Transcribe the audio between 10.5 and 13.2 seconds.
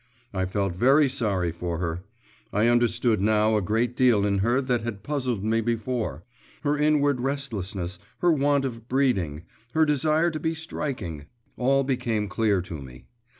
striking all became clear to me.